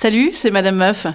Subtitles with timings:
[0.00, 1.08] Salut, c'est Madame Meuf.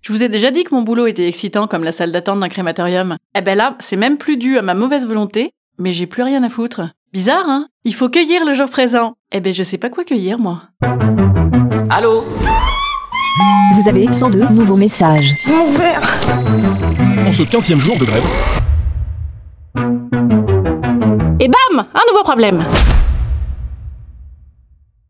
[0.00, 2.48] Je vous ai déjà dit que mon boulot était excitant comme la salle d'attente d'un
[2.48, 3.16] crématorium.
[3.34, 6.44] Eh ben là, c'est même plus dû à ma mauvaise volonté, mais j'ai plus rien
[6.44, 6.82] à foutre.
[7.12, 7.66] Bizarre, hein?
[7.82, 9.14] Il faut cueillir le jour présent.
[9.32, 10.62] Eh ben je sais pas quoi cueillir, moi.
[11.90, 12.24] Allô?
[13.74, 15.34] Vous avez 102 nouveaux messages.
[17.26, 18.22] En ce 15e jour de grève,
[21.40, 22.64] Et bam Un nouveau problème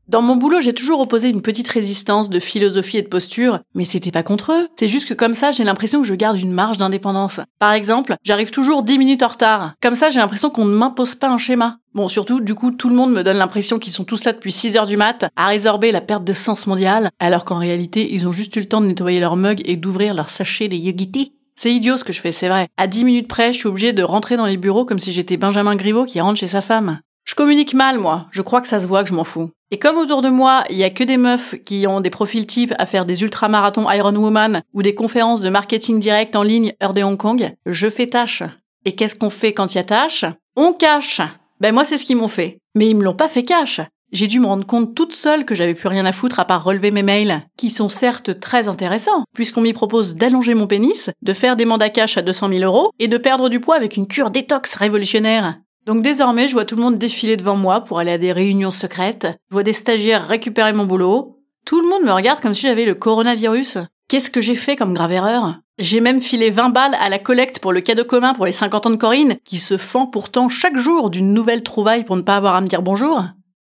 [0.09, 3.85] Dans mon boulot, j'ai toujours opposé une petite résistance de philosophie et de posture, mais
[3.85, 4.69] c'était pas contre eux.
[4.79, 7.41] C'est juste que comme ça, j'ai l'impression que je garde une marge d'indépendance.
[7.59, 9.75] Par exemple, j'arrive toujours 10 minutes en retard.
[9.83, 11.77] Comme ça, j'ai l'impression qu'on ne m'impose pas un schéma.
[11.93, 14.51] Bon, surtout, du coup, tout le monde me donne l'impression qu'ils sont tous là depuis
[14.51, 18.27] 6 heures du mat, à résorber la perte de sens mondiale, alors qu'en réalité, ils
[18.27, 21.35] ont juste eu le temps de nettoyer leur mug et d'ouvrir leur sachet de Yogiti.
[21.55, 22.69] C'est idiot ce que je fais, c'est vrai.
[22.79, 25.37] À 10 minutes près, je suis obligée de rentrer dans les bureaux comme si j'étais
[25.37, 27.01] Benjamin Griveaux qui rentre chez sa femme.
[27.27, 28.27] Je communique mal, moi.
[28.31, 29.51] Je crois que ça se voit que je m'en fous.
[29.71, 32.47] Et comme autour de moi, il y a que des meufs qui ont des profils
[32.47, 36.73] types à faire des ultramarathons Iron Woman ou des conférences de marketing direct en ligne
[36.83, 38.43] heure de Hong Kong, je fais tâche.
[38.87, 40.25] Et qu'est-ce qu'on fait quand il y a tâche?
[40.57, 41.21] On cache.
[41.61, 42.61] Ben moi, c'est ce qu'ils m'ont fait.
[42.75, 43.83] Mais ils me l'ont pas fait cache.
[44.11, 46.65] J'ai dû me rendre compte toute seule que j'avais plus rien à foutre à part
[46.65, 51.33] relever mes mails, qui sont certes très intéressants, puisqu'on m'y propose d'allonger mon pénis, de
[51.35, 54.07] faire des mandats cash à 200 000 euros et de perdre du poids avec une
[54.07, 55.59] cure détox révolutionnaire.
[55.89, 58.71] Donc désormais, je vois tout le monde défiler devant moi pour aller à des réunions
[58.71, 61.41] secrètes, je vois des stagiaires récupérer mon boulot.
[61.65, 63.79] Tout le monde me regarde comme si j'avais le coronavirus.
[64.07, 65.61] Qu'est-ce que j'ai fait comme grave erreur?
[65.79, 68.85] J'ai même filé 20 balles à la collecte pour le cadeau commun pour les 50
[68.85, 72.37] ans de Corinne, qui se fend pourtant chaque jour d'une nouvelle trouvaille pour ne pas
[72.37, 73.25] avoir à me dire bonjour.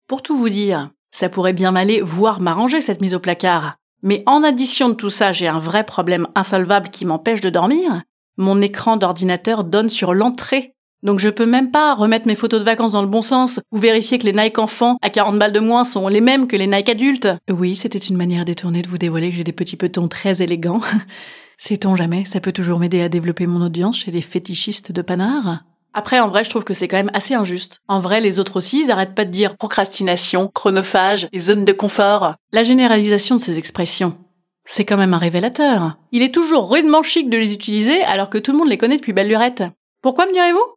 [0.08, 3.76] Pour tout vous dire, ça pourrait bien m'aller, voire m'arranger cette mise au placard.
[4.02, 8.02] Mais en addition de tout ça, j'ai un vrai problème insolvable qui m'empêche de dormir.
[8.38, 10.74] Mon écran d'ordinateur donne sur l'entrée.
[11.04, 13.78] Donc je peux même pas remettre mes photos de vacances dans le bon sens ou
[13.78, 16.68] vérifier que les Nike enfants à 40 balles de moins sont les mêmes que les
[16.68, 17.30] Nike adultes.
[17.50, 20.82] Oui, c'était une manière détournée de vous dévoiler que j'ai des petits petons très élégants.
[21.60, 25.64] Sait-on jamais, ça peut toujours m'aider à développer mon audience chez les fétichistes de panard?
[25.94, 27.82] Après, en vrai, je trouve que c'est quand même assez injuste.
[27.88, 31.74] En vrai, les autres aussi, ils arrêtent pas de dire procrastination, chronophage et zone de
[31.74, 32.36] confort.
[32.52, 34.16] La généralisation de ces expressions,
[34.64, 35.98] c'est quand même un révélateur.
[36.12, 38.98] Il est toujours rudement chic de les utiliser alors que tout le monde les connaît
[38.98, 39.64] depuis belle lurette.
[40.04, 40.77] Pourquoi me direz-vous?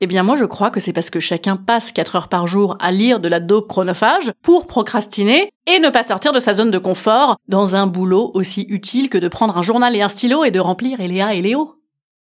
[0.00, 2.76] Eh bien moi je crois que c'est parce que chacun passe 4 heures par jour
[2.80, 6.70] à lire de la dope chronophage pour procrastiner et ne pas sortir de sa zone
[6.70, 10.44] de confort dans un boulot aussi utile que de prendre un journal et un stylo
[10.44, 11.76] et de remplir Eléa et Léo.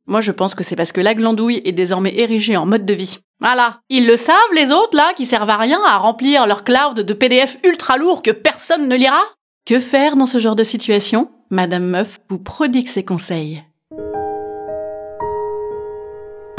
[0.07, 2.93] Moi, je pense que c'est parce que la glandouille est désormais érigée en mode de
[2.93, 3.19] vie.
[3.39, 3.81] Voilà.
[3.89, 7.13] Ils le savent, les autres, là, qui servent à rien à remplir leur cloud de
[7.13, 9.21] PDF ultra lourd que personne ne lira?
[9.65, 11.29] Que faire dans ce genre de situation?
[11.49, 13.63] Madame Meuf vous prodigue ses conseils.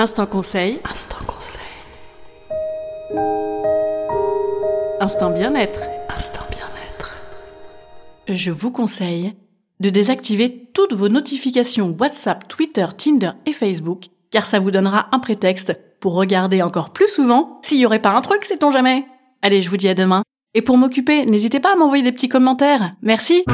[0.02, 0.80] Instant conseil.
[0.90, 1.60] Instant conseil.
[4.98, 5.82] Instant bien-être.
[6.08, 7.16] Instant bien-être.
[8.26, 9.32] Je vous conseille
[9.78, 15.20] de désactiver toutes vos notifications WhatsApp, Twitter, Tinder et Facebook, car ça vous donnera un
[15.20, 19.06] prétexte pour regarder encore plus souvent s'il y aurait pas un truc, sait-on jamais.
[19.40, 20.24] Allez, je vous dis à demain.
[20.54, 22.96] Et pour m'occuper, n'hésitez pas à m'envoyer des petits commentaires.
[23.02, 23.44] Merci.